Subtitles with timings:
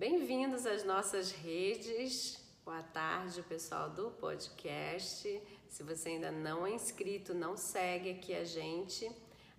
[0.00, 2.42] Bem-vindos às nossas redes.
[2.64, 5.42] Boa tarde, pessoal do podcast.
[5.68, 9.12] Se você ainda não é inscrito, não segue aqui a gente.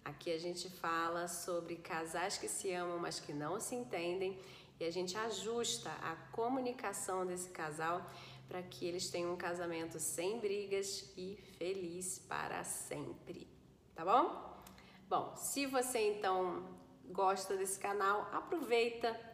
[0.03, 4.35] Aqui a gente fala sobre casais que se amam, mas que não se entendem,
[4.79, 8.03] e a gente ajusta a comunicação desse casal
[8.47, 13.47] para que eles tenham um casamento sem brigas e feliz para sempre.
[13.93, 14.59] Tá bom?
[15.07, 16.65] Bom, se você então
[17.11, 19.30] gosta desse canal, aproveita,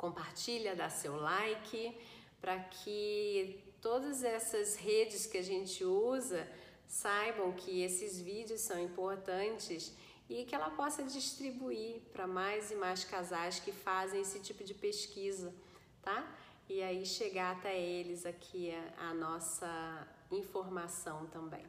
[0.00, 1.94] compartilha, dá seu like
[2.40, 6.48] para que todas essas redes que a gente usa
[6.86, 9.94] saibam que esses vídeos são importantes
[10.26, 14.72] e que ela possa distribuir para mais e mais casais que fazem esse tipo de
[14.72, 15.52] pesquisa,
[16.00, 16.18] tá?
[16.66, 21.66] E aí chegar até eles aqui a, a nossa informação também.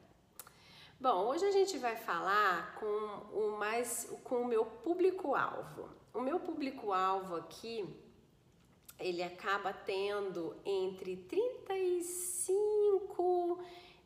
[0.99, 2.95] Bom, hoje a gente vai falar com
[3.35, 5.89] o mais com o meu público-alvo.
[6.13, 7.75] O meu público-alvo aqui,
[9.01, 13.59] ele acaba tendo entre 35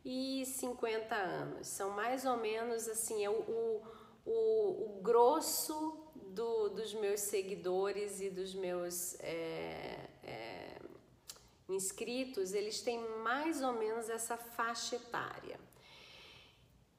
[0.03, 1.67] e 50 anos.
[1.67, 3.81] São mais ou menos assim, é o,
[4.25, 10.77] o, o, grosso do, dos meus seguidores e dos meus é, é,
[11.67, 15.59] inscritos, eles têm mais ou menos essa faixa etária.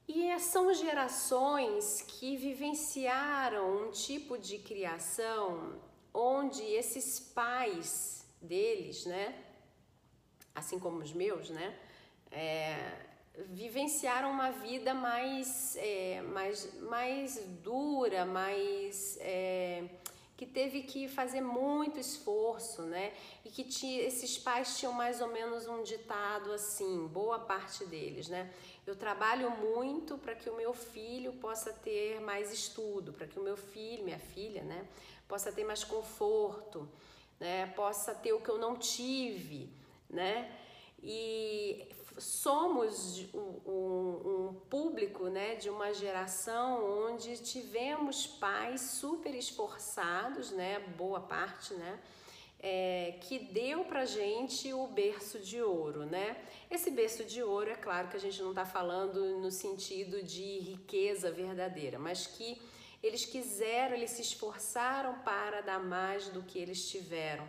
[0.07, 5.81] E são gerações que vivenciaram um tipo de criação
[6.17, 9.35] onde esses pais deles, né,
[10.55, 11.77] assim como os meus, né,
[12.31, 13.05] é,
[13.49, 19.83] vivenciaram uma vida mais, é, mais, mais dura, mais é,
[20.35, 23.11] que teve que fazer muito esforço, né?
[23.43, 28.27] E que tinha, esses pais tinham mais ou menos um ditado assim, boa parte deles,
[28.27, 28.51] né?
[28.85, 33.43] Eu trabalho muito para que o meu filho possa ter mais estudo, para que o
[33.43, 34.87] meu filho, minha filha, né,
[35.27, 36.87] possa ter mais conforto,
[37.39, 39.69] né, possa ter o que eu não tive,
[40.09, 40.51] né?
[41.01, 50.79] E somos um, um, público né, de uma geração onde tivemos pais super esforçados, né,
[50.97, 51.99] boa parte, né,
[52.59, 56.37] é, que deu pra gente o berço de ouro, né?
[56.71, 60.57] Esse berço de ouro, é claro que a gente não está falando no sentido de
[60.59, 62.59] riqueza verdadeira, mas que
[63.07, 67.47] eles quiseram, eles se esforçaram para dar mais do que eles tiveram,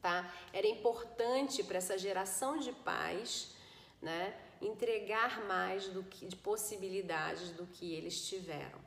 [0.00, 0.32] tá?
[0.52, 3.54] Era importante para essa geração de pais,
[4.00, 8.78] né, entregar mais do que de possibilidades do que eles tiveram.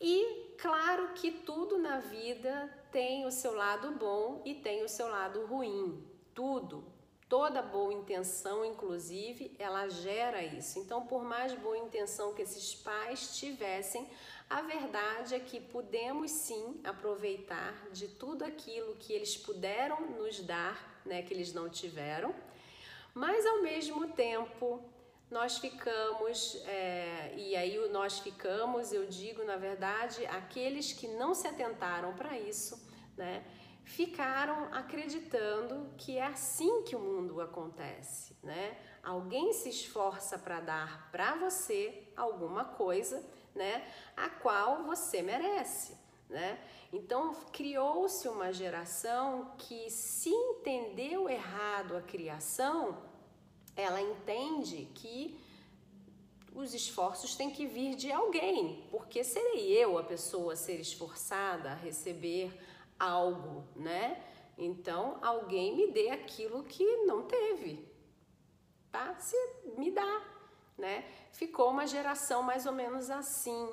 [0.00, 5.08] E claro que tudo na vida tem o seu lado bom e tem o seu
[5.08, 6.02] lado ruim.
[6.34, 6.82] Tudo,
[7.28, 10.78] toda boa intenção, inclusive, ela gera isso.
[10.78, 14.08] Então, por mais boa intenção que esses pais tivessem,
[14.50, 21.00] a verdade é que podemos sim aproveitar de tudo aquilo que eles puderam nos dar,
[21.06, 22.34] né, que eles não tiveram,
[23.14, 24.82] mas ao mesmo tempo
[25.30, 31.46] nós ficamos, é, e aí nós ficamos, eu digo na verdade, aqueles que não se
[31.46, 32.84] atentaram para isso,
[33.16, 33.44] né,
[33.84, 38.76] ficaram acreditando que é assim que o mundo acontece, né?
[39.02, 43.24] Alguém se esforça para dar para você alguma coisa
[43.54, 45.96] né, a qual você merece,
[46.28, 46.58] né?
[46.92, 52.98] Então criou-se uma geração que se entendeu errado a criação,
[53.76, 55.38] ela entende que
[56.54, 61.70] os esforços têm que vir de alguém, porque serei eu a pessoa a ser esforçada
[61.70, 62.52] a receber
[62.98, 64.22] algo, né?
[64.58, 67.88] Então, alguém me dê aquilo que não teve,
[68.90, 69.16] tá?
[69.18, 69.36] Se
[69.78, 70.22] me dá,
[70.80, 71.04] né?
[71.32, 73.70] Ficou uma geração mais ou menos assim.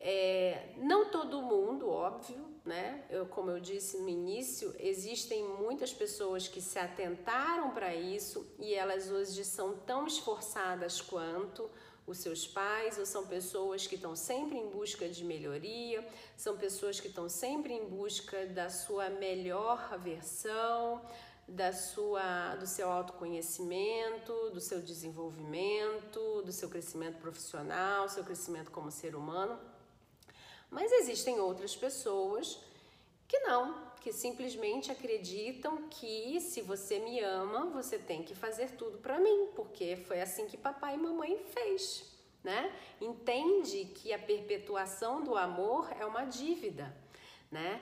[0.00, 3.04] É, não todo mundo, óbvio, né?
[3.08, 8.74] Eu, como eu disse no início, existem muitas pessoas que se atentaram para isso e
[8.74, 11.70] elas hoje são tão esforçadas quanto
[12.06, 16.06] os seus pais, ou são pessoas que estão sempre em busca de melhoria,
[16.36, 21.00] são pessoas que estão sempre em busca da sua melhor versão,
[21.46, 28.90] da sua, do seu autoconhecimento, do seu desenvolvimento, do seu crescimento profissional, seu crescimento como
[28.90, 29.58] ser humano.
[30.70, 32.58] Mas existem outras pessoas
[33.28, 38.98] que não, que simplesmente acreditam que se você me ama, você tem que fazer tudo
[38.98, 42.04] para mim, porque foi assim que papai e mamãe fez,
[42.42, 42.74] né?
[43.00, 46.94] Entende que a perpetuação do amor é uma dívida,
[47.50, 47.80] né?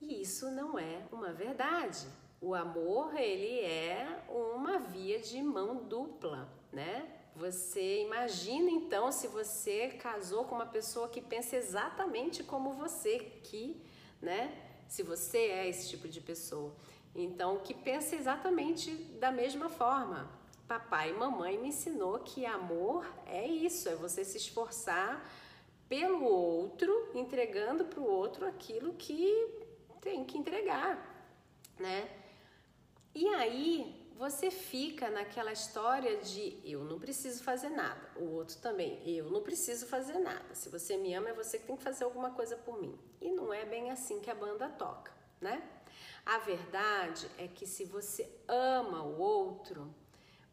[0.00, 2.06] E isso não é uma verdade.
[2.42, 7.08] O amor, ele é uma via de mão dupla, né?
[7.36, 13.80] Você imagina então se você casou com uma pessoa que pensa exatamente como você, que,
[14.20, 14.52] né,
[14.88, 16.74] Se você é esse tipo de pessoa.
[17.14, 20.28] Então, que pensa exatamente da mesma forma.
[20.66, 25.24] Papai e mamãe me ensinou que amor é isso, é você se esforçar
[25.88, 29.30] pelo outro, entregando para o outro aquilo que
[30.00, 30.98] tem que entregar,
[31.78, 32.21] né?
[33.14, 39.02] E aí você fica naquela história de eu não preciso fazer nada, o outro também,
[39.04, 40.54] eu não preciso fazer nada.
[40.54, 42.98] Se você me ama, é você que tem que fazer alguma coisa por mim.
[43.20, 45.62] E não é bem assim que a banda toca, né?
[46.24, 49.92] A verdade é que se você ama o outro,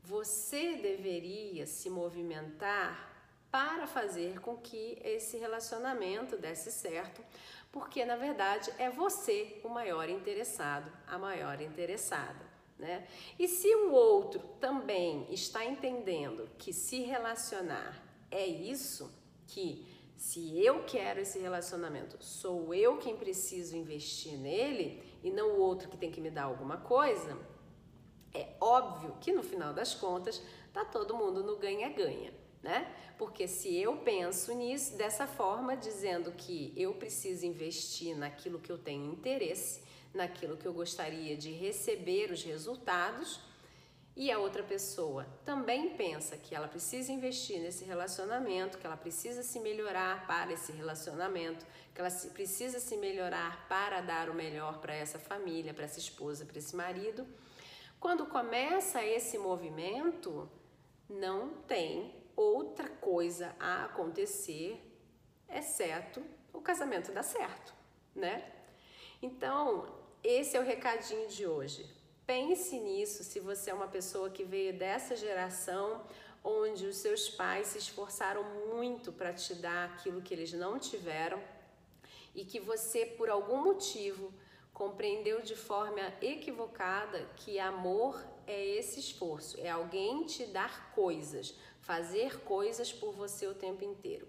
[0.04, 3.08] você deveria se movimentar
[3.52, 7.24] para fazer com que esse relacionamento desse certo,
[7.72, 12.49] porque na verdade é você o maior interessado, a maior interessada.
[12.80, 13.06] Né?
[13.38, 19.14] E se o outro também está entendendo que se relacionar é isso,
[19.48, 19.86] que
[20.16, 25.90] se eu quero esse relacionamento, sou eu quem preciso investir nele e não o outro
[25.90, 27.38] que tem que me dar alguma coisa,
[28.34, 30.42] é óbvio que no final das contas
[30.72, 32.94] tá todo mundo no ganha-ganha, né?
[33.18, 38.78] Porque se eu penso nisso dessa forma, dizendo que eu preciso investir naquilo que eu
[38.78, 39.82] tenho interesse,
[40.14, 43.40] naquilo que eu gostaria de receber os resultados,
[44.16, 49.44] e a outra pessoa também pensa que ela precisa investir nesse relacionamento, que ela precisa
[49.44, 51.66] se melhorar para esse relacionamento,
[51.96, 56.46] que ela precisa se melhorar para dar o melhor para essa família, para essa esposa,
[56.46, 57.26] para esse marido.
[57.98, 60.50] Quando começa esse movimento,
[61.10, 64.82] não tem outra coisa a acontecer
[65.50, 66.22] exceto
[66.52, 67.74] o casamento dar certo,
[68.14, 68.52] né?
[69.22, 71.86] Então, esse é o recadinho de hoje.
[72.26, 76.06] Pense nisso se você é uma pessoa que veio dessa geração
[76.44, 78.44] onde os seus pais se esforçaram
[78.74, 81.42] muito para te dar aquilo que eles não tiveram
[82.36, 84.34] e que você, por algum motivo,
[84.74, 92.40] compreendeu de forma equivocada que amor é esse esforço, é alguém te dar coisas, fazer
[92.42, 94.28] coisas por você o tempo inteiro.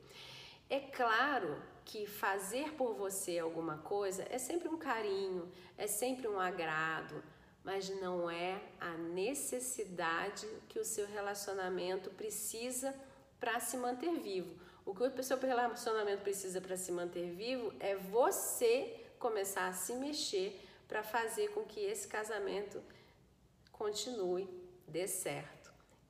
[0.69, 1.61] É claro
[1.91, 7.21] que fazer por você alguma coisa é sempre um carinho, é sempre um agrado,
[7.65, 12.95] mas não é a necessidade que o seu relacionamento precisa
[13.41, 14.55] para se manter vivo.
[14.87, 19.95] O que o seu relacionamento precisa para se manter vivo é você começar a se
[19.95, 22.81] mexer para fazer com que esse casamento
[23.73, 24.49] continue,
[24.87, 25.60] dê certo.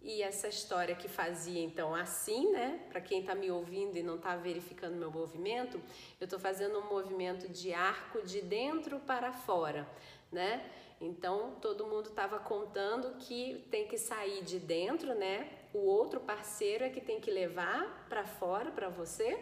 [0.02, 2.80] E essa história que fazia então assim, né?
[2.88, 5.80] Para quem está me ouvindo e não está verificando meu movimento,
[6.18, 9.86] eu estou fazendo um movimento de arco de dentro para fora,
[10.32, 10.64] né?
[10.98, 15.50] Então todo mundo estava contando que tem que sair de dentro, né?
[15.74, 19.38] O outro parceiro é que tem que levar para fora para você.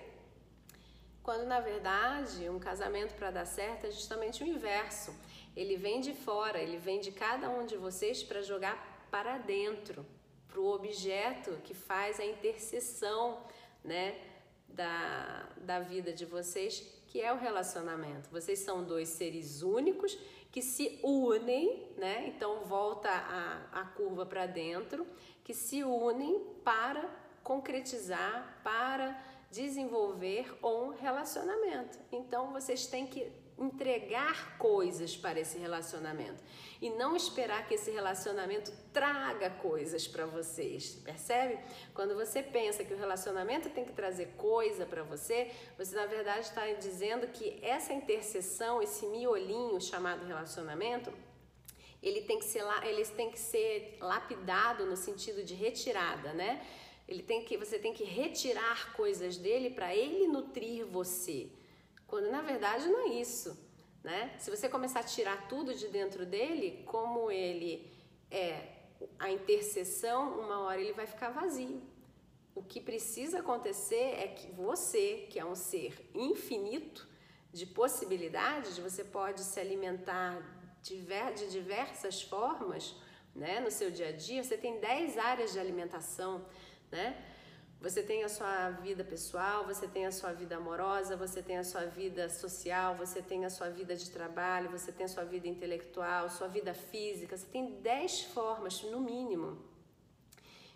[1.23, 5.15] Quando na verdade um casamento para dar certo é justamente o inverso.
[5.57, 10.05] Ele vem de fora, ele vem de cada um de vocês para jogar para dentro,
[10.59, 13.39] para o objeto que faz a interseção,
[13.85, 14.21] né,
[14.67, 18.29] da, da vida de vocês, que é o relacionamento.
[18.29, 20.19] Vocês são dois seres únicos
[20.51, 22.27] que se unem, né?
[22.27, 25.07] Então volta a, a curva para dentro,
[25.45, 27.09] que se unem para
[27.45, 29.17] concretizar, para
[29.53, 31.99] desenvolver um relacionamento.
[32.11, 36.43] Então vocês têm que entregar coisas para esse relacionamento
[36.81, 41.59] e não esperar que esse relacionamento traga coisas para vocês, percebe?
[41.93, 46.41] Quando você pensa que o relacionamento tem que trazer coisa para você, você na verdade
[46.41, 51.13] está dizendo que essa interseção, esse miolinho chamado relacionamento,
[52.01, 56.65] ele tem que ser ele tem que ser lapidado no sentido de retirada, né?
[57.09, 61.51] Ele tem que você tem que retirar coisas dele para ele nutrir você.
[62.09, 63.69] Quando na verdade não é isso
[64.03, 64.35] né?
[64.39, 67.93] Se você começar a tirar tudo de dentro dele, como ele
[68.31, 68.77] é
[69.19, 71.83] a intercessão, uma hora ele vai ficar vazio.
[72.55, 77.07] O que precisa acontecer é que você, que é um ser infinito
[77.53, 80.43] de possibilidades, você pode se alimentar
[80.83, 82.95] de diversas formas,
[83.35, 83.61] né?
[83.61, 86.47] No seu dia a dia, você tem 10 áreas de alimentação,
[86.91, 87.07] né?
[87.81, 91.63] Você tem a sua vida pessoal, você tem a sua vida amorosa, você tem a
[91.63, 95.47] sua vida social, você tem a sua vida de trabalho, você tem a sua vida
[95.47, 97.37] intelectual, sua vida física.
[97.37, 99.63] Você tem dez formas, no mínimo,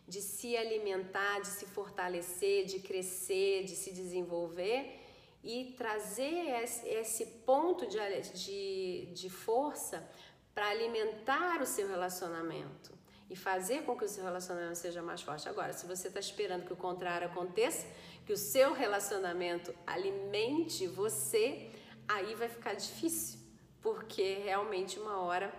[0.07, 5.01] de se alimentar, de se fortalecer, de crescer, de se desenvolver
[5.43, 7.99] e trazer esse ponto de,
[8.33, 10.09] de, de força
[10.55, 13.02] para alimentar o seu relacionamento
[13.33, 15.49] e fazer com que o seu relacionamento seja mais forte.
[15.49, 17.87] Agora, se você está esperando que o contrário aconteça,
[18.27, 21.71] que o seu relacionamento alimente você,
[22.07, 23.41] aí vai ficar difícil,
[23.81, 25.51] porque realmente uma hora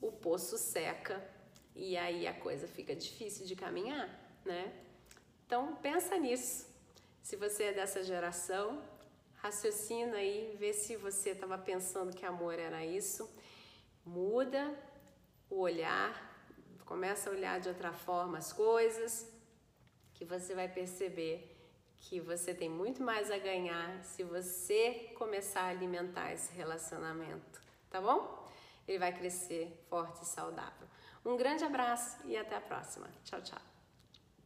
[0.00, 1.22] o poço seca
[1.76, 4.08] e aí a coisa fica difícil de caminhar,
[4.44, 4.72] né?
[5.46, 6.66] Então pensa nisso.
[7.22, 8.82] Se você é dessa geração,
[9.36, 13.30] raciocina aí, vê se você estava pensando que amor era isso.
[14.04, 14.76] Muda
[15.48, 16.33] o olhar,
[16.84, 19.30] começa a olhar de outra forma as coisas,
[20.12, 21.50] que você vai perceber
[21.96, 27.60] que você tem muito mais a ganhar se você começar a alimentar esse relacionamento,
[27.90, 28.46] tá bom?
[28.86, 30.86] Ele vai crescer forte e saudável.
[31.24, 33.08] Um grande abraço e até a próxima.
[33.24, 33.73] Tchau, tchau.